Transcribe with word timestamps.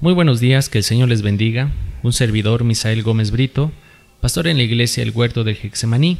Muy 0.00 0.14
buenos 0.14 0.38
días, 0.38 0.68
que 0.68 0.78
el 0.78 0.84
Señor 0.84 1.08
les 1.08 1.22
bendiga. 1.22 1.72
Un 2.04 2.12
servidor, 2.12 2.62
Misael 2.62 3.02
Gómez 3.02 3.32
Brito, 3.32 3.72
pastor 4.20 4.46
en 4.46 4.56
la 4.56 4.62
iglesia 4.62 5.02
El 5.02 5.10
Huerto 5.10 5.42
del 5.42 5.58
Hexemaní, 5.60 6.18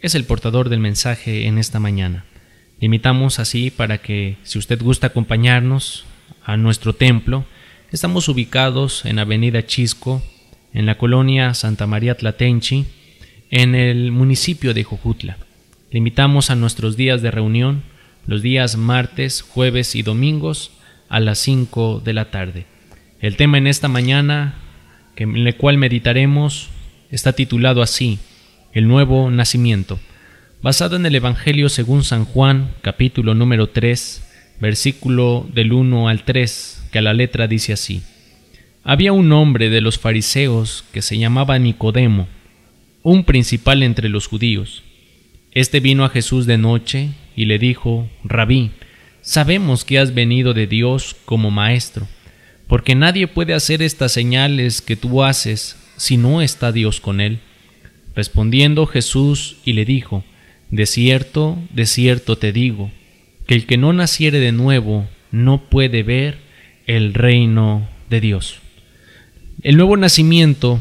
es 0.00 0.14
el 0.14 0.24
portador 0.24 0.68
del 0.68 0.80
mensaje 0.80 1.46
en 1.46 1.56
esta 1.56 1.80
mañana. 1.80 2.26
Le 2.80 2.84
invitamos 2.84 3.38
así 3.38 3.70
para 3.70 3.96
que, 3.96 4.36
si 4.42 4.58
usted 4.58 4.78
gusta 4.82 5.06
acompañarnos 5.06 6.04
a 6.44 6.58
nuestro 6.58 6.92
templo, 6.92 7.46
estamos 7.90 8.28
ubicados 8.28 9.06
en 9.06 9.18
Avenida 9.18 9.64
Chisco, 9.64 10.22
en 10.74 10.84
la 10.84 10.98
colonia 10.98 11.54
Santa 11.54 11.86
María 11.86 12.18
Tlatenchi, 12.18 12.84
en 13.50 13.74
el 13.74 14.12
municipio 14.12 14.74
de 14.74 14.84
Jojutla. 14.84 15.38
Le 15.90 15.96
invitamos 15.96 16.50
a 16.50 16.56
nuestros 16.56 16.98
días 16.98 17.22
de 17.22 17.30
reunión, 17.30 17.84
los 18.26 18.42
días 18.42 18.76
martes, 18.76 19.40
jueves 19.40 19.94
y 19.94 20.02
domingos 20.02 20.72
a 21.08 21.20
las 21.20 21.38
5 21.38 22.02
de 22.04 22.12
la 22.12 22.30
tarde. 22.30 22.73
El 23.20 23.36
tema 23.36 23.58
en 23.58 23.66
esta 23.66 23.88
mañana, 23.88 24.56
en 25.16 25.36
el 25.36 25.56
cual 25.56 25.78
meditaremos, 25.78 26.70
está 27.10 27.32
titulado 27.32 27.80
así, 27.80 28.18
El 28.72 28.88
nuevo 28.88 29.30
nacimiento, 29.30 30.00
basado 30.62 30.96
en 30.96 31.06
el 31.06 31.14
Evangelio 31.14 31.68
según 31.68 32.02
San 32.02 32.24
Juan, 32.24 32.72
capítulo 32.82 33.34
número 33.34 33.68
3, 33.68 34.56
versículo 34.60 35.48
del 35.54 35.72
1 35.72 36.08
al 36.08 36.24
3, 36.24 36.88
que 36.90 36.98
a 36.98 37.02
la 37.02 37.14
letra 37.14 37.46
dice 37.46 37.72
así. 37.72 38.02
Había 38.82 39.12
un 39.12 39.32
hombre 39.32 39.70
de 39.70 39.80
los 39.80 39.98
fariseos 39.98 40.84
que 40.92 41.00
se 41.00 41.16
llamaba 41.16 41.58
Nicodemo, 41.58 42.26
un 43.02 43.24
principal 43.24 43.82
entre 43.82 44.08
los 44.08 44.26
judíos. 44.26 44.82
Este 45.52 45.80
vino 45.80 46.04
a 46.04 46.10
Jesús 46.10 46.46
de 46.46 46.58
noche 46.58 47.10
y 47.36 47.44
le 47.44 47.58
dijo, 47.58 48.08
Rabí, 48.24 48.72
sabemos 49.22 49.84
que 49.84 49.98
has 50.00 50.14
venido 50.14 50.52
de 50.52 50.66
Dios 50.66 51.16
como 51.24 51.50
maestro 51.50 52.08
porque 52.66 52.94
nadie 52.94 53.26
puede 53.26 53.54
hacer 53.54 53.82
estas 53.82 54.12
señales 54.12 54.80
que 54.80 54.96
tú 54.96 55.22
haces 55.22 55.76
si 55.96 56.16
no 56.16 56.42
está 56.42 56.72
Dios 56.72 57.00
con 57.00 57.20
él. 57.20 57.40
Respondiendo 58.14 58.86
Jesús 58.86 59.56
y 59.64 59.74
le 59.74 59.84
dijo, 59.84 60.24
De 60.70 60.86
cierto, 60.86 61.58
de 61.70 61.86
cierto 61.86 62.36
te 62.36 62.52
digo, 62.52 62.90
que 63.46 63.54
el 63.54 63.66
que 63.66 63.76
no 63.76 63.92
naciere 63.92 64.38
de 64.40 64.52
nuevo 64.52 65.06
no 65.30 65.68
puede 65.68 66.02
ver 66.02 66.38
el 66.86 67.14
reino 67.14 67.88
de 68.08 68.20
Dios. 68.20 68.60
El 69.62 69.76
nuevo 69.76 69.96
nacimiento 69.96 70.78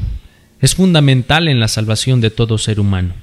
es 0.62 0.76
fundamental 0.76 1.48
en 1.48 1.60
la 1.60 1.68
salvación 1.68 2.22
de 2.22 2.30
todo 2.30 2.58
ser 2.58 2.80
humano. 2.80 3.14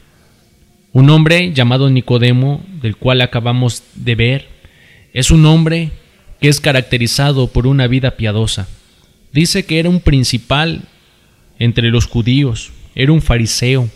Un 0.93 1.09
hombre 1.09 1.53
llamado 1.53 1.89
Nicodemo, 1.89 2.65
del 2.83 2.97
cual 2.97 3.21
acabamos 3.21 3.84
de 3.95 4.15
ver, 4.15 4.49
es 5.12 5.31
un 5.31 5.47
hombre 5.47 5.91
que 6.41 6.49
es 6.49 6.61
caracterizado 6.61 7.49
por 7.49 7.67
una 7.67 7.87
vida 7.87 8.13
piadosa. 8.13 8.69
Dice 9.33 9.65
que 9.65 9.79
era 9.79 9.89
un 9.89 10.01
principal 10.01 10.83
entre 11.59 11.91
los 11.91 12.07
judíos, 12.07 12.71
era 12.95 13.13
un 13.13 13.23
fariseo, 13.23 13.89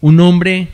un 0.00 0.20
hombre 0.20 0.68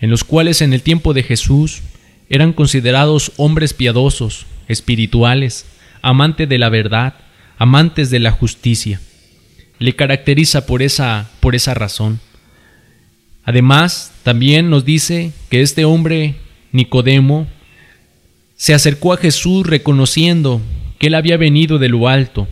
en 0.00 0.10
los 0.10 0.24
cuales 0.24 0.62
en 0.62 0.72
el 0.72 0.82
tiempo 0.82 1.14
de 1.14 1.22
Jesús 1.22 1.82
eran 2.28 2.52
considerados 2.52 3.32
hombres 3.36 3.74
piadosos, 3.74 4.46
espirituales, 4.66 5.66
amantes 6.00 6.48
de 6.48 6.58
la 6.58 6.70
verdad, 6.70 7.14
amantes 7.58 8.10
de 8.10 8.18
la 8.18 8.32
justicia. 8.32 9.00
Le 9.78 9.94
caracteriza 9.94 10.66
por 10.66 10.82
esa, 10.82 11.30
por 11.40 11.54
esa 11.54 11.74
razón. 11.74 12.20
Además, 13.44 14.12
también 14.22 14.70
nos 14.70 14.84
dice 14.84 15.32
que 15.50 15.62
este 15.62 15.84
hombre, 15.84 16.36
Nicodemo, 16.72 17.46
se 18.62 18.74
acercó 18.74 19.12
a 19.12 19.16
Jesús 19.16 19.66
reconociendo 19.66 20.60
que 21.00 21.08
él 21.08 21.16
había 21.16 21.36
venido 21.36 21.80
de 21.80 21.88
lo 21.88 22.06
alto, 22.06 22.46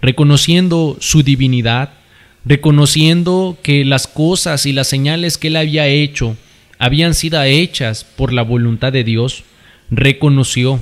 reconociendo 0.00 0.96
su 0.98 1.22
divinidad, 1.22 1.90
reconociendo 2.46 3.58
que 3.62 3.84
las 3.84 4.06
cosas 4.06 4.64
y 4.64 4.72
las 4.72 4.86
señales 4.86 5.36
que 5.36 5.48
él 5.48 5.56
había 5.56 5.88
hecho 5.88 6.38
habían 6.78 7.12
sido 7.12 7.42
hechas 7.42 8.02
por 8.02 8.32
la 8.32 8.40
voluntad 8.40 8.94
de 8.94 9.04
Dios, 9.04 9.44
reconoció. 9.90 10.80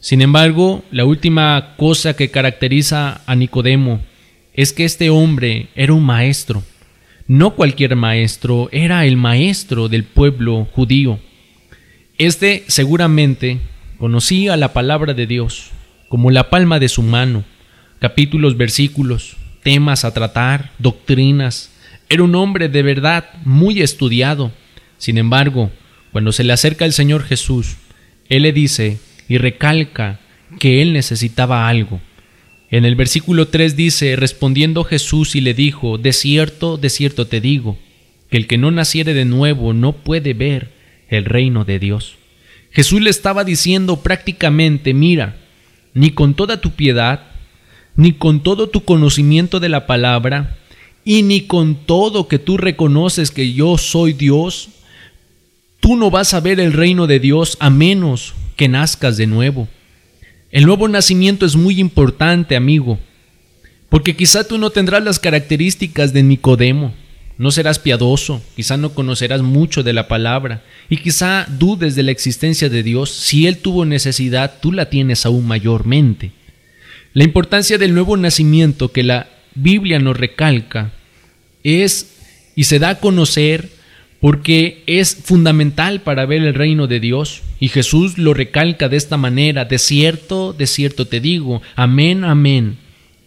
Sin 0.00 0.22
embargo, 0.22 0.82
la 0.90 1.04
última 1.04 1.74
cosa 1.76 2.16
que 2.16 2.32
caracteriza 2.32 3.20
a 3.26 3.36
Nicodemo 3.36 4.00
es 4.54 4.72
que 4.72 4.86
este 4.86 5.08
hombre 5.08 5.68
era 5.76 5.92
un 5.92 6.02
maestro. 6.02 6.64
No 7.28 7.54
cualquier 7.54 7.94
maestro, 7.94 8.68
era 8.72 9.06
el 9.06 9.16
maestro 9.16 9.88
del 9.88 10.02
pueblo 10.02 10.66
judío. 10.72 11.20
Este 12.18 12.64
seguramente 12.66 13.60
Conocía 13.98 14.56
la 14.56 14.72
palabra 14.72 15.14
de 15.14 15.26
Dios 15.26 15.70
como 16.08 16.30
la 16.30 16.50
palma 16.50 16.78
de 16.78 16.88
su 16.88 17.02
mano, 17.02 17.44
capítulos, 18.00 18.56
versículos, 18.56 19.36
temas 19.62 20.04
a 20.04 20.12
tratar, 20.12 20.70
doctrinas. 20.78 21.72
Era 22.08 22.22
un 22.22 22.34
hombre 22.34 22.68
de 22.68 22.82
verdad 22.82 23.24
muy 23.44 23.82
estudiado. 23.82 24.52
Sin 24.98 25.18
embargo, 25.18 25.70
cuando 26.12 26.32
se 26.32 26.44
le 26.44 26.52
acerca 26.52 26.84
el 26.84 26.92
Señor 26.92 27.24
Jesús, 27.24 27.76
Él 28.28 28.42
le 28.42 28.52
dice 28.52 28.98
y 29.28 29.38
recalca 29.38 30.20
que 30.58 30.82
Él 30.82 30.92
necesitaba 30.92 31.68
algo. 31.68 32.00
En 32.70 32.84
el 32.84 32.96
versículo 32.96 33.48
3 33.48 33.76
dice, 33.76 34.16
respondiendo 34.16 34.84
Jesús 34.84 35.36
y 35.36 35.40
le 35.40 35.54
dijo, 35.54 35.98
de 35.98 36.12
cierto, 36.12 36.76
de 36.76 36.90
cierto 36.90 37.26
te 37.26 37.40
digo, 37.40 37.78
que 38.30 38.36
el 38.36 38.46
que 38.46 38.58
no 38.58 38.70
naciere 38.70 39.14
de 39.14 39.24
nuevo 39.24 39.72
no 39.72 39.92
puede 39.92 40.34
ver 40.34 40.72
el 41.08 41.24
reino 41.24 41.64
de 41.64 41.78
Dios. 41.78 42.16
Jesús 42.74 43.00
le 43.00 43.10
estaba 43.10 43.44
diciendo 43.44 44.02
prácticamente, 44.02 44.94
mira, 44.94 45.36
ni 45.94 46.10
con 46.10 46.34
toda 46.34 46.60
tu 46.60 46.72
piedad, 46.72 47.20
ni 47.94 48.12
con 48.12 48.42
todo 48.42 48.68
tu 48.68 48.84
conocimiento 48.84 49.60
de 49.60 49.68
la 49.68 49.86
palabra, 49.86 50.58
y 51.04 51.22
ni 51.22 51.42
con 51.42 51.76
todo 51.86 52.26
que 52.26 52.38
tú 52.38 52.56
reconoces 52.56 53.30
que 53.30 53.52
yo 53.52 53.78
soy 53.78 54.12
Dios, 54.12 54.70
tú 55.78 55.96
no 55.96 56.10
vas 56.10 56.34
a 56.34 56.40
ver 56.40 56.58
el 56.58 56.72
reino 56.72 57.06
de 57.06 57.20
Dios 57.20 57.56
a 57.60 57.70
menos 57.70 58.34
que 58.56 58.68
nazcas 58.68 59.16
de 59.16 59.26
nuevo. 59.26 59.68
El 60.50 60.66
nuevo 60.66 60.88
nacimiento 60.88 61.46
es 61.46 61.54
muy 61.54 61.78
importante, 61.78 62.56
amigo, 62.56 62.98
porque 63.88 64.16
quizá 64.16 64.48
tú 64.48 64.58
no 64.58 64.70
tendrás 64.70 65.04
las 65.04 65.20
características 65.20 66.12
de 66.12 66.24
Nicodemo, 66.24 66.94
no 67.36 67.50
serás 67.50 67.78
piadoso, 67.78 68.42
quizá 68.54 68.76
no 68.76 68.94
conocerás 68.94 69.42
mucho 69.42 69.82
de 69.82 69.92
la 69.92 70.06
palabra 70.06 70.62
y 70.88 70.98
quizá 70.98 71.46
dudes 71.48 71.96
de 71.96 72.04
la 72.04 72.12
existencia 72.12 72.68
de 72.68 72.82
Dios. 72.82 73.10
Si 73.10 73.46
Él 73.46 73.58
tuvo 73.58 73.84
necesidad, 73.84 74.54
tú 74.60 74.72
la 74.72 74.88
tienes 74.88 75.26
aún 75.26 75.46
mayormente. 75.46 76.32
La 77.12 77.24
importancia 77.24 77.78
del 77.78 77.94
nuevo 77.94 78.16
nacimiento 78.16 78.92
que 78.92 79.02
la 79.02 79.28
Biblia 79.54 79.98
nos 79.98 80.16
recalca 80.16 80.92
es 81.62 82.14
y 82.54 82.64
se 82.64 82.78
da 82.78 82.90
a 82.90 83.00
conocer 83.00 83.70
porque 84.20 84.82
es 84.86 85.14
fundamental 85.16 86.00
para 86.00 86.24
ver 86.26 86.42
el 86.42 86.54
reino 86.54 86.86
de 86.86 86.98
Dios. 86.98 87.42
Y 87.60 87.68
Jesús 87.68 88.16
lo 88.16 88.32
recalca 88.32 88.88
de 88.88 88.96
esta 88.96 89.16
manera, 89.16 89.64
de 89.64 89.78
cierto, 89.78 90.52
de 90.52 90.66
cierto 90.66 91.06
te 91.06 91.20
digo, 91.20 91.62
amén, 91.76 92.24
amén. 92.24 92.78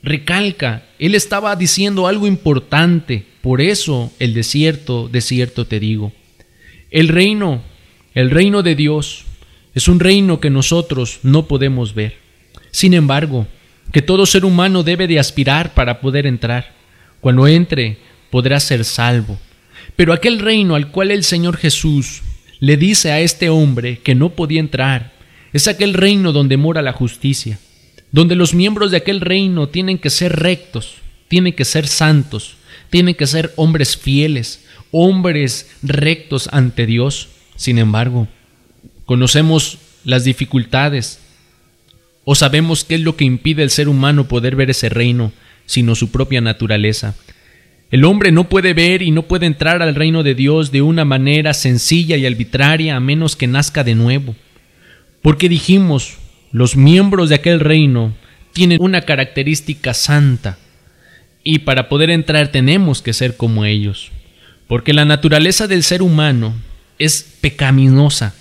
Recalca, 0.01 0.83
Él 0.97 1.13
estaba 1.13 1.55
diciendo 1.55 2.07
algo 2.07 2.25
importante 2.25 3.25
por 3.47 3.61
eso 3.61 4.11
el 4.19 4.33
desierto, 4.33 5.07
desierto 5.07 5.65
te 5.65 5.79
digo. 5.79 6.11
El 6.91 7.07
reino, 7.07 7.61
el 8.13 8.29
reino 8.29 8.61
de 8.61 8.75
Dios, 8.75 9.23
es 9.73 9.87
un 9.87 10.01
reino 10.01 10.41
que 10.41 10.49
nosotros 10.49 11.19
no 11.23 11.47
podemos 11.47 11.95
ver. 11.95 12.17
Sin 12.71 12.93
embargo, 12.93 13.47
que 13.93 14.01
todo 14.01 14.25
ser 14.25 14.43
humano 14.43 14.83
debe 14.83 15.07
de 15.07 15.17
aspirar 15.17 15.73
para 15.73 16.01
poder 16.01 16.27
entrar. 16.27 16.73
Cuando 17.21 17.47
entre, 17.47 17.99
podrá 18.31 18.59
ser 18.59 18.83
salvo. 18.83 19.39
Pero 19.95 20.11
aquel 20.11 20.39
reino 20.39 20.75
al 20.75 20.91
cual 20.91 21.09
el 21.09 21.23
Señor 21.23 21.55
Jesús 21.55 22.23
le 22.59 22.75
dice 22.75 23.13
a 23.13 23.21
este 23.21 23.47
hombre 23.47 23.99
que 23.99 24.13
no 24.13 24.31
podía 24.31 24.59
entrar, 24.59 25.13
es 25.53 25.69
aquel 25.69 25.93
reino 25.93 26.33
donde 26.33 26.57
mora 26.57 26.81
la 26.81 26.91
justicia, 26.91 27.59
donde 28.11 28.35
los 28.35 28.53
miembros 28.53 28.91
de 28.91 28.97
aquel 28.97 29.21
reino 29.21 29.69
tienen 29.69 29.99
que 29.99 30.09
ser 30.09 30.35
rectos, 30.35 30.95
tienen 31.29 31.53
que 31.53 31.63
ser 31.63 31.87
santos, 31.87 32.56
tienen 32.89 33.15
que 33.15 33.27
ser 33.27 33.53
hombres 33.55 33.97
fieles, 33.97 34.65
hombres 34.91 35.69
rectos 35.83 36.49
ante 36.51 36.85
Dios. 36.85 37.29
Sin 37.55 37.77
embargo, 37.77 38.27
conocemos 39.05 39.79
las 40.03 40.23
dificultades 40.23 41.19
o 42.23 42.35
sabemos 42.35 42.83
qué 42.83 42.95
es 42.95 43.01
lo 43.01 43.15
que 43.15 43.25
impide 43.25 43.63
al 43.63 43.69
ser 43.69 43.87
humano 43.87 44.27
poder 44.27 44.55
ver 44.55 44.69
ese 44.69 44.89
reino, 44.89 45.31
sino 45.65 45.95
su 45.95 46.11
propia 46.11 46.41
naturaleza. 46.41 47.15
El 47.89 48.03
hombre 48.03 48.33
no 48.33 48.49
puede 48.49 48.73
ver 48.73 49.01
y 49.01 49.11
no 49.11 49.23
puede 49.23 49.45
entrar 49.45 49.81
al 49.81 49.95
reino 49.95 50.23
de 50.23 50.35
Dios 50.35 50.71
de 50.71 50.81
una 50.81 51.05
manera 51.05 51.53
sencilla 51.53 52.17
y 52.17 52.25
arbitraria 52.25 52.97
a 52.97 52.99
menos 52.99 53.37
que 53.37 53.47
nazca 53.47 53.85
de 53.85 53.95
nuevo. 53.95 54.35
Porque 55.21 55.47
dijimos, 55.47 56.17
los 56.51 56.75
miembros 56.75 57.29
de 57.29 57.35
aquel 57.35 57.61
reino 57.61 58.13
tienen 58.51 58.79
una 58.81 59.01
característica 59.01 59.93
santa, 59.93 60.57
y 61.49 61.59
para 61.59 61.87
poder 61.87 62.09
entrar 62.09 62.49
tenemos 62.49 63.01
que 63.01 63.13
ser 63.13 63.37
como 63.37 63.63
ellos, 63.63 64.11
porque 64.67 64.91
la 64.91 65.05
naturaleza 65.05 65.65
del 65.65 65.81
ser 65.81 66.01
humano 66.01 66.53
es 66.99 67.37
pecaminosa. 67.39 68.35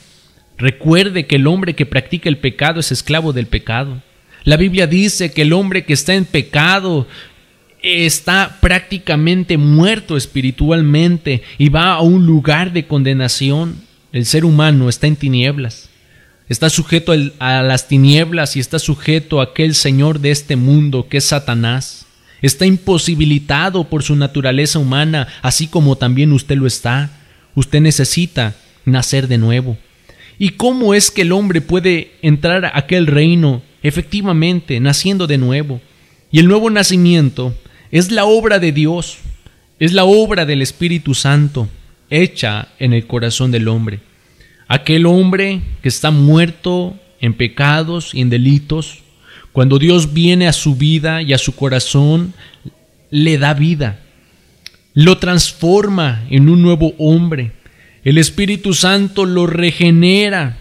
Recuerde 0.58 1.25
que 1.25 1.37
el 1.37 1.47
hombre 1.47 1.76
que 1.76 1.87
practica 1.87 2.29
el 2.29 2.38
pecado 2.38 2.81
es 2.81 2.91
esclavo 2.91 3.32
del 3.32 3.47
pecado. 3.47 4.03
La 4.43 4.56
Biblia 4.56 4.88
dice 4.88 5.31
que 5.32 5.43
el 5.43 5.53
hombre 5.53 5.85
que 5.85 5.93
está 5.93 6.14
en 6.14 6.25
pecado 6.25 7.06
está 7.81 8.58
prácticamente 8.61 9.56
muerto 9.56 10.17
espiritualmente 10.17 11.44
y 11.58 11.69
va 11.69 11.93
a 11.93 12.00
un 12.00 12.26
lugar 12.26 12.73
de 12.73 12.88
condenación. 12.88 13.82
El 14.12 14.26
ser 14.26 14.44
humano 14.44 14.88
está 14.88 15.06
en 15.06 15.14
tinieblas. 15.14 15.91
Está 16.49 16.70
sujeto 16.70 17.12
a 17.38 17.62
las 17.62 17.87
tinieblas 17.87 18.56
y 18.56 18.61
está 18.61 18.81
sujeto 18.81 19.41
a 19.41 19.44
aquel 19.44 19.76
Señor 19.76 20.19
de 20.19 20.32
este 20.32 20.56
mundo 20.56 21.06
que 21.08 21.19
es 21.19 21.25
Satanás. 21.26 22.06
Está 22.46 22.64
imposibilitado 22.64 23.88
por 23.88 24.04
su 24.04 24.14
naturaleza 24.14 24.78
humana, 24.78 25.26
así 25.43 25.66
como 25.66 25.96
también 25.96 26.32
usted 26.32 26.56
lo 26.56 26.69
está. 26.69 27.10
Usted 27.56 27.81
necesita 27.81 28.54
nacer 28.84 29.26
de 29.26 29.37
nuevo. 29.37 29.76
¿Y 30.38 30.50
cómo 30.50 30.94
es 30.94 31.10
que 31.10 31.22
el 31.22 31.32
hombre 31.32 31.60
puede 31.60 32.12
entrar 32.22 32.64
a 32.64 32.70
aquel 32.78 33.08
reino 33.08 33.62
efectivamente 33.82 34.78
naciendo 34.78 35.26
de 35.26 35.38
nuevo? 35.38 35.81
Y 36.31 36.38
el 36.38 36.46
nuevo 36.46 36.70
nacimiento 36.70 37.52
es 37.90 38.12
la 38.12 38.26
obra 38.26 38.60
de 38.60 38.70
Dios, 38.70 39.19
es 39.81 39.93
la 39.93 40.04
obra 40.04 40.46
del 40.46 40.62
Espíritu 40.62 41.14
Santo 41.14 41.69
hecha 42.10 42.69
en 42.78 42.93
el 42.93 43.08
corazón 43.08 43.50
del 43.50 43.66
hombre. 43.66 43.98
Aquel 44.69 45.06
hombre 45.06 45.62
que 45.82 45.88
está 45.88 46.12
muerto 46.12 46.96
en 47.20 47.34
pecados 47.34 48.14
y 48.14 48.20
en 48.20 48.31
delitos, 48.31 49.02
cuando 49.56 49.79
Dios 49.79 50.12
viene 50.12 50.49
a 50.49 50.53
su 50.53 50.75
vida 50.76 51.23
y 51.23 51.32
a 51.32 51.38
su 51.38 51.56
corazón, 51.56 52.35
le 53.08 53.38
da 53.38 53.55
vida, 53.55 54.00
lo 54.93 55.17
transforma 55.17 56.26
en 56.29 56.50
un 56.50 56.61
nuevo 56.61 56.93
hombre. 56.99 57.53
El 58.05 58.19
Espíritu 58.19 58.75
Santo 58.75 59.25
lo 59.25 59.47
regenera. 59.47 60.58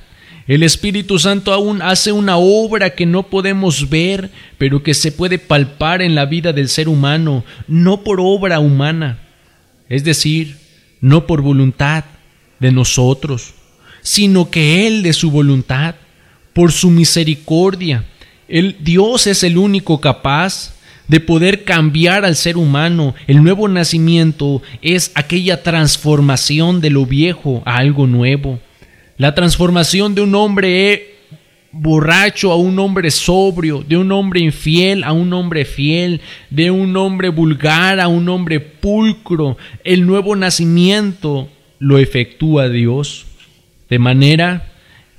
El 0.48 0.64
Espíritu 0.64 1.20
Santo 1.20 1.52
aún 1.52 1.82
hace 1.82 2.14
una 2.14 2.38
obra 2.38 2.92
que 2.92 3.06
no 3.06 3.24
podemos 3.24 3.90
ver, 3.90 4.32
pero 4.58 4.82
que 4.82 4.94
se 4.94 5.12
puede 5.12 5.40
palpar 5.40 6.02
en 6.02 6.16
la 6.16 6.26
vida 6.26 6.54
del 6.54 6.70
ser 6.70 6.88
humano, 6.88 7.44
no 7.68 8.02
por 8.02 8.22
obra 8.22 8.62
humana, 8.62 9.20
es 9.90 10.06
decir, 10.06 10.56
no 11.02 11.28
por 11.28 11.42
voluntad 11.42 12.06
de 12.62 12.72
nosotros, 12.72 13.56
sino 14.02 14.50
que 14.50 14.88
Él 14.88 15.04
de 15.04 15.12
su 15.12 15.32
voluntad, 15.32 15.96
por 16.54 16.72
su 16.72 16.90
misericordia. 16.92 18.06
El 18.48 18.78
Dios 18.82 19.28
es 19.28 19.44
el 19.44 19.58
único 19.58 20.00
capaz 20.02 20.76
de 21.08 21.20
poder 21.20 21.64
cambiar 21.64 22.26
al 22.26 22.36
ser 22.36 22.58
humano. 22.58 23.16
El 23.28 23.44
nuevo 23.44 23.68
nacimiento 23.68 24.62
es 24.82 25.12
aquella 25.16 25.64
transformación 25.64 26.82
de 26.82 26.90
lo 26.90 27.06
viejo 27.06 27.62
a 27.66 27.78
algo 27.78 28.08
nuevo. 28.08 28.60
La 29.18 29.34
transformación 29.34 30.16
de 30.16 30.22
un 30.22 30.36
hombre 30.36 31.16
borracho 31.72 32.52
a 32.52 32.56
un 32.56 32.80
hombre 32.80 33.12
sobrio, 33.12 33.84
de 33.88 33.98
un 33.98 34.12
hombre 34.12 34.40
infiel 34.40 35.04
a 35.04 35.12
un 35.12 35.34
hombre 35.34 35.66
fiel, 35.66 36.22
de 36.50 36.72
un 36.72 36.96
hombre 36.96 37.30
vulgar 37.30 38.00
a 38.00 38.08
un 38.08 38.30
hombre 38.30 38.60
pulcro. 38.60 39.58
El 39.84 40.06
nuevo 40.06 40.36
nacimiento 40.36 41.50
lo 41.80 41.98
efectúa 41.98 42.70
Dios. 42.70 43.26
De 43.90 44.00
manera 44.00 44.72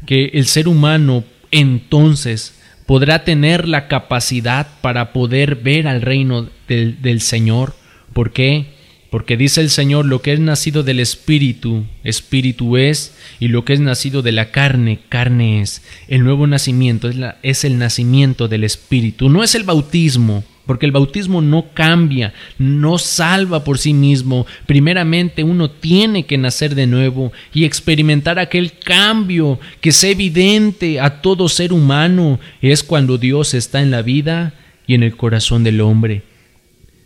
que 0.07 0.31
el 0.35 0.47
ser 0.47 0.67
humano 0.67 1.25
entonces 1.51 2.56
podrá 2.87 3.25
tener 3.25 3.69
la 3.69 3.89
capacidad 3.89 4.69
para 4.81 5.13
poder 5.13 5.57
ver 5.57 5.89
al 5.89 6.03
reino 6.03 6.49
del, 6.69 7.21
Señor. 7.21 7.75
¿Por 8.13 8.33
qué? 8.33 8.67
Porque 9.11 9.37
dice 9.37 9.61
el 9.61 9.71
Señor, 9.71 10.07
lo 10.07 10.23
que 10.23 10.33
es 10.33 10.41
nacido 10.41 10.83
del 10.83 11.01
Espíritu, 11.01 11.85
Espíritu 12.05 12.77
es, 12.77 13.15
y 13.41 13.49
lo 13.49 13.65
que 13.65 13.73
es 13.73 13.81
nacido 13.81 14.23
de 14.23 14.33
la 14.33 14.51
carne, 14.51 15.01
carne 15.09 15.61
es. 15.61 15.83
El 16.09 16.25
nuevo 16.25 16.47
nacimiento 16.47 17.11
es, 17.43 17.65
el 17.65 17.79
nacimiento 17.79 18.49
del 18.49 18.65
Espíritu, 18.65 19.29
no 19.29 19.43
es 19.43 19.55
el 19.55 19.65
bautismo, 19.65 20.45
porque 20.67 20.85
el 20.85 20.93
bautismo 20.93 21.41
no 21.41 21.67
cambia, 21.73 22.35
no 22.59 22.99
salva 22.99 23.63
por 23.65 23.79
sí 23.79 23.95
mismo. 23.95 24.47
Primeramente 24.67 25.45
uno 25.45 25.71
tiene 25.71 26.27
que 26.27 26.39
nacer 26.39 26.75
de 26.75 26.87
nuevo 26.87 27.33
y 27.55 27.65
experimentar 27.65 28.39
aquel 28.39 28.73
cambio 28.79 29.61
que 29.81 29.91
es 29.91 30.05
evidente 30.05 31.01
a 31.01 31.23
todo 31.23 31.49
ser 31.49 31.73
humano. 31.73 32.41
Es 32.61 32.83
cuando 32.83 33.17
Dios 33.17 33.55
está 33.55 33.81
en 33.81 33.93
la 33.93 34.03
vida 34.03 34.55
y 34.87 34.95
en 34.95 35.05
el 35.05 35.17
corazón 35.17 35.63
del 35.63 35.81
hombre. 35.81 36.23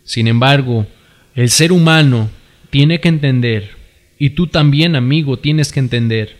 Sin 0.03 0.27
embargo, 0.27 0.87
el 1.35 1.49
ser 1.49 1.71
humano 1.71 2.29
tiene 2.71 2.99
que 2.99 3.09
entender, 3.09 3.71
y 4.17 4.31
tú 4.31 4.47
también 4.47 4.95
amigo 4.95 5.39
tienes 5.39 5.71
que 5.71 5.79
entender, 5.79 6.37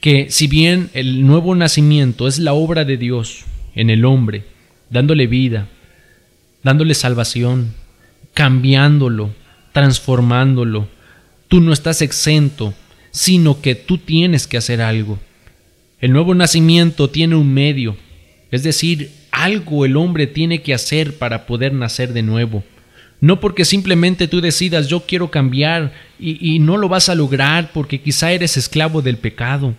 que 0.00 0.26
si 0.30 0.48
bien 0.48 0.90
el 0.92 1.26
nuevo 1.26 1.54
nacimiento 1.54 2.26
es 2.26 2.38
la 2.38 2.52
obra 2.52 2.84
de 2.84 2.96
Dios 2.96 3.44
en 3.74 3.90
el 3.90 4.04
hombre, 4.04 4.44
dándole 4.90 5.26
vida, 5.26 5.68
dándole 6.64 6.94
salvación, 6.94 7.74
cambiándolo, 8.32 9.32
transformándolo. 9.72 10.88
Tú 11.48 11.60
no 11.60 11.72
estás 11.72 12.02
exento, 12.02 12.74
sino 13.12 13.60
que 13.60 13.74
tú 13.76 13.98
tienes 13.98 14.48
que 14.48 14.56
hacer 14.56 14.82
algo. 14.82 15.20
El 16.00 16.12
nuevo 16.12 16.34
nacimiento 16.34 17.08
tiene 17.10 17.36
un 17.36 17.54
medio, 17.54 17.96
es 18.50 18.62
decir, 18.62 19.12
algo 19.30 19.84
el 19.84 19.96
hombre 19.96 20.26
tiene 20.26 20.62
que 20.62 20.74
hacer 20.74 21.18
para 21.18 21.46
poder 21.46 21.72
nacer 21.72 22.12
de 22.12 22.22
nuevo. 22.22 22.64
No 23.20 23.40
porque 23.40 23.64
simplemente 23.64 24.28
tú 24.28 24.40
decidas 24.40 24.88
yo 24.88 25.06
quiero 25.06 25.30
cambiar 25.30 25.92
y, 26.18 26.54
y, 26.54 26.58
no 26.58 26.76
lo 26.76 26.88
vas 26.88 27.08
a 27.08 27.14
lograr 27.14 27.70
porque 27.72 28.00
quizá 28.00 28.32
eres 28.32 28.56
esclavo 28.56 29.02
del 29.02 29.16
pecado. 29.16 29.74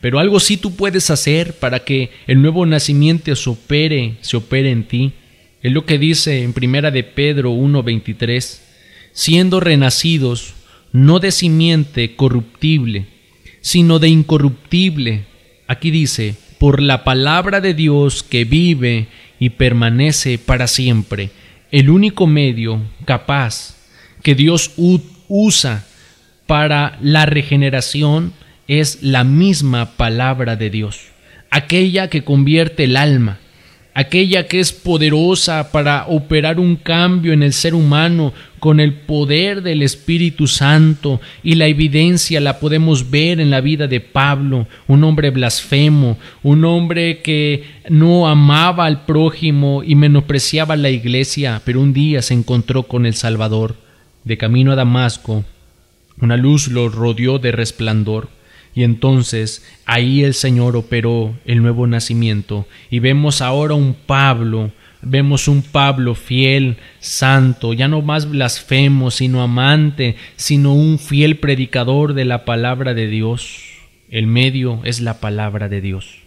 Pero 0.00 0.18
algo 0.18 0.38
sí 0.38 0.58
tú 0.58 0.76
puedes 0.76 1.10
hacer 1.10 1.54
para 1.54 1.80
que 1.80 2.10
el 2.26 2.42
nuevo 2.42 2.66
nacimiento 2.66 3.34
se 3.34 3.48
opere, 3.48 4.16
se 4.20 4.36
opere 4.36 4.70
en 4.70 4.84
ti. 4.84 5.12
Es 5.64 5.72
lo 5.72 5.86
que 5.86 5.98
dice 5.98 6.42
en 6.42 6.52
Primera 6.52 6.90
de 6.90 7.02
Pedro 7.04 7.50
1:23, 7.52 8.60
siendo 9.12 9.60
renacidos 9.60 10.52
no 10.92 11.20
de 11.20 11.32
simiente 11.32 12.16
corruptible, 12.16 13.06
sino 13.62 13.98
de 13.98 14.08
incorruptible. 14.08 15.24
Aquí 15.66 15.90
dice, 15.90 16.34
por 16.58 16.82
la 16.82 17.02
palabra 17.02 17.62
de 17.62 17.72
Dios 17.72 18.22
que 18.22 18.44
vive 18.44 19.06
y 19.40 19.50
permanece 19.50 20.36
para 20.36 20.66
siempre. 20.66 21.30
El 21.70 21.88
único 21.88 22.26
medio 22.26 22.82
capaz 23.06 23.74
que 24.22 24.34
Dios 24.34 24.72
usa 25.28 25.86
para 26.46 26.98
la 27.00 27.24
regeneración 27.24 28.34
es 28.68 29.02
la 29.02 29.24
misma 29.24 29.96
palabra 29.96 30.56
de 30.56 30.68
Dios, 30.68 31.06
aquella 31.50 32.10
que 32.10 32.22
convierte 32.22 32.84
el 32.84 32.98
alma, 32.98 33.40
aquella 33.94 34.48
que 34.48 34.58
es 34.58 34.72
poderosa 34.72 35.70
para 35.70 36.06
operar 36.08 36.58
un 36.58 36.74
cambio 36.76 37.32
en 37.32 37.44
el 37.44 37.52
ser 37.52 37.74
humano 37.74 38.32
con 38.58 38.80
el 38.80 38.92
poder 38.92 39.62
del 39.62 39.82
Espíritu 39.82 40.48
Santo 40.48 41.20
y 41.42 41.54
la 41.54 41.66
evidencia 41.66 42.40
la 42.40 42.58
podemos 42.58 43.10
ver 43.10 43.38
en 43.38 43.50
la 43.50 43.60
vida 43.60 43.86
de 43.86 44.00
Pablo, 44.00 44.66
un 44.88 45.04
hombre 45.04 45.30
blasfemo, 45.30 46.18
un 46.42 46.64
hombre 46.64 47.20
que 47.20 47.64
no 47.88 48.26
amaba 48.26 48.86
al 48.86 49.04
prójimo 49.04 49.82
y 49.84 49.94
menospreciaba 49.94 50.76
la 50.76 50.90
iglesia, 50.90 51.62
pero 51.64 51.80
un 51.80 51.92
día 51.92 52.20
se 52.20 52.34
encontró 52.34 52.84
con 52.84 53.06
el 53.06 53.14
Salvador. 53.14 53.76
De 54.24 54.38
camino 54.38 54.72
a 54.72 54.74
Damasco, 54.74 55.44
una 56.18 56.38
luz 56.38 56.68
lo 56.68 56.88
rodeó 56.88 57.38
de 57.38 57.52
resplandor. 57.52 58.28
Y 58.74 58.82
entonces 58.82 59.64
ahí 59.86 60.24
el 60.24 60.34
Señor 60.34 60.76
operó 60.76 61.34
el 61.44 61.62
nuevo 61.62 61.86
nacimiento 61.86 62.66
y 62.90 62.98
vemos 62.98 63.40
ahora 63.40 63.74
un 63.74 63.94
Pablo, 63.94 64.72
vemos 65.00 65.46
un 65.46 65.62
Pablo 65.62 66.14
fiel, 66.16 66.78
santo, 66.98 67.72
ya 67.72 67.86
no 67.86 68.02
más 68.02 68.28
blasfemo, 68.28 69.12
sino 69.12 69.42
amante, 69.42 70.16
sino 70.34 70.74
un 70.74 70.98
fiel 70.98 71.36
predicador 71.36 72.14
de 72.14 72.24
la 72.24 72.44
palabra 72.44 72.94
de 72.94 73.06
Dios. 73.06 73.60
El 74.10 74.26
medio 74.26 74.80
es 74.84 75.00
la 75.00 75.20
palabra 75.20 75.68
de 75.68 75.80
Dios. 75.80 76.18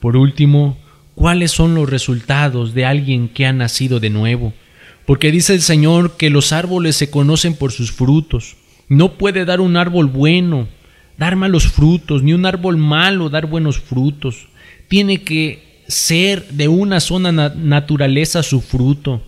Por 0.00 0.16
último, 0.16 0.78
¿cuáles 1.14 1.52
son 1.52 1.74
los 1.74 1.88
resultados 1.88 2.74
de 2.74 2.86
alguien 2.86 3.28
que 3.28 3.46
ha 3.46 3.52
nacido 3.52 4.00
de 4.00 4.10
nuevo? 4.10 4.52
Porque 5.06 5.30
dice 5.30 5.54
el 5.54 5.62
Señor 5.62 6.16
que 6.16 6.28
los 6.28 6.52
árboles 6.52 6.96
se 6.96 7.10
conocen 7.10 7.54
por 7.54 7.72
sus 7.72 7.92
frutos. 7.92 8.56
No 8.88 9.14
puede 9.14 9.44
dar 9.44 9.60
un 9.60 9.76
árbol 9.76 10.06
bueno 10.06 10.68
dar 11.18 11.36
malos 11.36 11.66
frutos, 11.66 12.22
ni 12.22 12.32
un 12.32 12.46
árbol 12.46 12.76
malo 12.76 13.28
dar 13.28 13.46
buenos 13.46 13.78
frutos. 13.78 14.48
Tiene 14.88 15.22
que 15.22 15.82
ser 15.88 16.48
de 16.48 16.68
una 16.68 17.00
sola 17.00 17.32
naturaleza 17.32 18.42
su 18.42 18.60
fruto. 18.60 19.22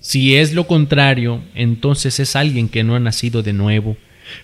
Si 0.00 0.36
es 0.36 0.54
lo 0.54 0.66
contrario, 0.66 1.42
entonces 1.54 2.18
es 2.20 2.36
alguien 2.36 2.68
que 2.68 2.84
no 2.84 2.94
ha 2.94 3.00
nacido 3.00 3.42
de 3.42 3.52
nuevo. 3.52 3.96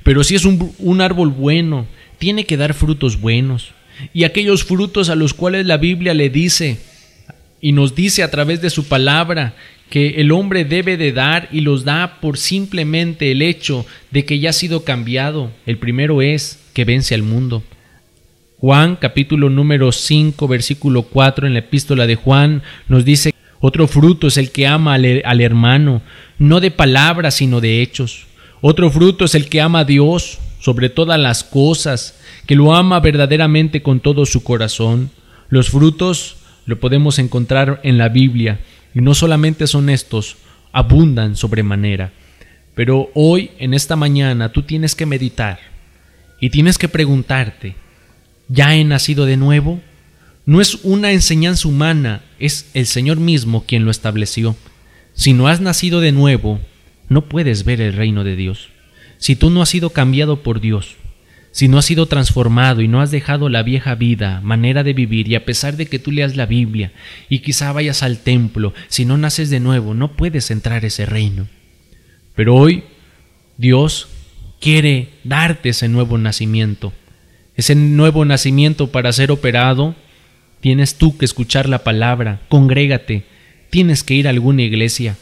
Pero 0.04 0.22
si 0.22 0.34
es 0.34 0.44
un 0.44 1.00
árbol 1.00 1.30
bueno, 1.30 1.86
tiene 2.18 2.44
que 2.44 2.56
dar 2.56 2.74
frutos 2.74 3.20
buenos. 3.20 3.72
Y 4.12 4.24
aquellos 4.24 4.64
frutos 4.64 5.08
a 5.08 5.14
los 5.14 5.34
cuales 5.34 5.66
la 5.66 5.76
Biblia 5.76 6.14
le 6.14 6.30
dice 6.30 6.78
y 7.62 7.72
nos 7.72 7.94
dice 7.94 8.24
a 8.24 8.30
través 8.30 8.60
de 8.60 8.68
su 8.68 8.88
palabra 8.88 9.54
que 9.88 10.20
el 10.20 10.32
hombre 10.32 10.64
debe 10.64 10.96
de 10.96 11.12
dar 11.12 11.48
y 11.52 11.60
los 11.60 11.84
da 11.84 12.18
por 12.20 12.36
simplemente 12.36 13.30
el 13.30 13.40
hecho 13.40 13.86
de 14.10 14.24
que 14.24 14.40
ya 14.40 14.50
ha 14.50 14.52
sido 14.52 14.84
cambiado. 14.84 15.52
El 15.64 15.78
primero 15.78 16.22
es 16.22 16.58
que 16.74 16.84
vence 16.84 17.14
al 17.14 17.22
mundo. 17.22 17.62
Juan 18.58 18.96
capítulo 18.96 19.48
número 19.48 19.92
5 19.92 20.48
versículo 20.48 21.04
4 21.04 21.46
en 21.46 21.52
la 21.52 21.60
epístola 21.60 22.06
de 22.06 22.16
Juan 22.16 22.62
nos 22.88 23.04
dice, 23.04 23.32
otro 23.60 23.86
fruto 23.86 24.26
es 24.26 24.38
el 24.38 24.50
que 24.50 24.66
ama 24.66 24.94
al, 24.94 25.22
al 25.24 25.40
hermano, 25.40 26.02
no 26.38 26.58
de 26.58 26.72
palabras 26.72 27.34
sino 27.34 27.60
de 27.60 27.80
hechos. 27.80 28.26
Otro 28.60 28.90
fruto 28.90 29.24
es 29.24 29.36
el 29.36 29.48
que 29.48 29.60
ama 29.60 29.80
a 29.80 29.84
Dios 29.84 30.40
sobre 30.58 30.88
todas 30.88 31.18
las 31.18 31.44
cosas, 31.44 32.18
que 32.46 32.56
lo 32.56 32.74
ama 32.74 32.98
verdaderamente 32.98 33.82
con 33.82 34.00
todo 34.00 34.26
su 34.26 34.42
corazón. 34.42 35.10
Los 35.48 35.70
frutos 35.70 36.38
lo 36.66 36.80
podemos 36.80 37.18
encontrar 37.18 37.80
en 37.82 37.98
la 37.98 38.08
Biblia, 38.08 38.60
y 38.94 39.00
no 39.00 39.14
solamente 39.14 39.66
son 39.66 39.88
estos, 39.90 40.36
abundan 40.72 41.36
sobremanera. 41.36 42.12
Pero 42.74 43.10
hoy, 43.14 43.50
en 43.58 43.74
esta 43.74 43.96
mañana, 43.96 44.52
tú 44.52 44.62
tienes 44.62 44.94
que 44.94 45.06
meditar 45.06 45.58
y 46.40 46.50
tienes 46.50 46.78
que 46.78 46.88
preguntarte, 46.88 47.76
¿ya 48.48 48.74
he 48.74 48.84
nacido 48.84 49.26
de 49.26 49.36
nuevo? 49.36 49.80
No 50.44 50.60
es 50.60 50.78
una 50.82 51.12
enseñanza 51.12 51.68
humana, 51.68 52.22
es 52.38 52.70
el 52.74 52.86
Señor 52.86 53.18
mismo 53.18 53.64
quien 53.66 53.84
lo 53.84 53.90
estableció. 53.90 54.56
Si 55.14 55.34
no 55.34 55.48
has 55.48 55.60
nacido 55.60 56.00
de 56.00 56.12
nuevo, 56.12 56.60
no 57.08 57.26
puedes 57.26 57.64
ver 57.64 57.80
el 57.80 57.92
reino 57.92 58.24
de 58.24 58.36
Dios. 58.36 58.70
Si 59.18 59.36
tú 59.36 59.50
no 59.50 59.62
has 59.62 59.68
sido 59.68 59.90
cambiado 59.90 60.42
por 60.42 60.60
Dios, 60.60 60.96
si 61.52 61.68
no 61.68 61.78
has 61.78 61.84
sido 61.84 62.06
transformado 62.06 62.80
y 62.80 62.88
no 62.88 63.00
has 63.00 63.10
dejado 63.10 63.48
la 63.48 63.62
vieja 63.62 63.94
vida, 63.94 64.40
manera 64.42 64.82
de 64.82 64.94
vivir, 64.94 65.28
y 65.28 65.34
a 65.34 65.44
pesar 65.44 65.76
de 65.76 65.86
que 65.86 65.98
tú 65.98 66.10
leas 66.10 66.34
la 66.34 66.46
Biblia 66.46 66.92
y 67.28 67.40
quizá 67.40 67.70
vayas 67.72 68.02
al 68.02 68.18
templo, 68.18 68.72
si 68.88 69.04
no 69.04 69.18
naces 69.18 69.50
de 69.50 69.60
nuevo, 69.60 69.94
no 69.94 70.16
puedes 70.16 70.50
entrar 70.50 70.82
a 70.82 70.86
ese 70.86 71.06
reino. 71.06 71.48
Pero 72.34 72.56
hoy 72.56 72.84
Dios 73.58 74.08
quiere 74.60 75.10
darte 75.24 75.68
ese 75.68 75.88
nuevo 75.88 76.16
nacimiento. 76.16 76.94
Ese 77.54 77.74
nuevo 77.74 78.24
nacimiento 78.24 78.90
para 78.90 79.12
ser 79.12 79.30
operado, 79.30 79.94
tienes 80.60 80.96
tú 80.96 81.18
que 81.18 81.26
escuchar 81.26 81.68
la 81.68 81.84
palabra, 81.84 82.40
congrégate, 82.48 83.24
tienes 83.68 84.02
que 84.04 84.14
ir 84.14 84.26
a 84.26 84.30
alguna 84.30 84.62
iglesia, 84.62 85.16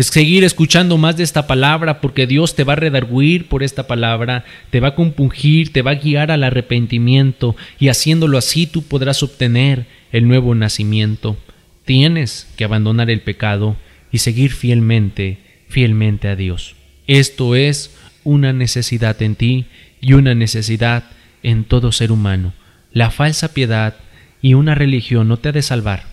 es 0.00 0.06
seguir 0.06 0.44
escuchando 0.44 0.96
más 0.96 1.18
de 1.18 1.24
esta 1.24 1.46
palabra 1.46 2.00
porque 2.00 2.26
Dios 2.26 2.54
te 2.54 2.64
va 2.64 2.72
a 2.72 2.76
redarguir 2.76 3.48
por 3.48 3.62
esta 3.62 3.86
palabra, 3.86 4.46
te 4.70 4.80
va 4.80 4.88
a 4.88 4.94
compungir, 4.94 5.74
te 5.74 5.82
va 5.82 5.90
a 5.90 5.96
guiar 5.96 6.30
al 6.30 6.42
arrepentimiento 6.42 7.54
y 7.78 7.88
haciéndolo 7.88 8.38
así 8.38 8.66
tú 8.66 8.82
podrás 8.82 9.22
obtener 9.22 9.84
el 10.10 10.26
nuevo 10.26 10.54
nacimiento. 10.54 11.36
Tienes 11.84 12.48
que 12.56 12.64
abandonar 12.64 13.10
el 13.10 13.20
pecado 13.20 13.76
y 14.10 14.18
seguir 14.18 14.52
fielmente, 14.52 15.36
fielmente 15.68 16.28
a 16.28 16.36
Dios. 16.36 16.76
Esto 17.06 17.54
es 17.54 17.94
una 18.24 18.54
necesidad 18.54 19.20
en 19.20 19.34
ti 19.34 19.66
y 20.00 20.14
una 20.14 20.34
necesidad 20.34 21.04
en 21.42 21.64
todo 21.64 21.92
ser 21.92 22.10
humano. 22.10 22.54
La 22.90 23.10
falsa 23.10 23.52
piedad 23.52 23.96
y 24.40 24.54
una 24.54 24.74
religión 24.74 25.28
no 25.28 25.36
te 25.36 25.50
ha 25.50 25.52
de 25.52 25.60
salvar. 25.60 26.04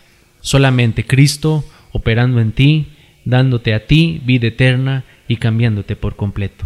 Solamente 0.42 1.06
Cristo 1.06 1.64
operando 1.94 2.42
en 2.42 2.52
ti 2.52 2.88
dándote 3.28 3.74
a 3.74 3.86
ti 3.86 4.22
vida 4.24 4.48
eterna 4.48 5.04
y 5.28 5.36
cambiándote 5.36 5.98
por 5.98 6.16
completo. 6.16 6.66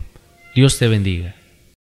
Dios 0.55 0.77
te 0.77 0.87
bendiga. 0.87 1.35